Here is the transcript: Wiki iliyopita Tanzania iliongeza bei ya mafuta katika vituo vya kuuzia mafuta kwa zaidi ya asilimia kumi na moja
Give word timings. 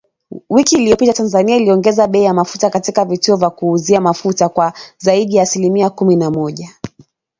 Wiki 0.49 0.75
iliyopita 0.75 1.13
Tanzania 1.13 1.55
iliongeza 1.55 2.07
bei 2.07 2.23
ya 2.23 2.33
mafuta 2.33 2.69
katika 2.69 3.05
vituo 3.05 3.35
vya 3.35 3.49
kuuzia 3.49 4.01
mafuta 4.01 4.49
kwa 4.49 4.73
zaidi 4.97 5.35
ya 5.35 5.43
asilimia 5.43 5.89
kumi 5.89 6.15
na 6.15 6.31
moja 6.31 6.69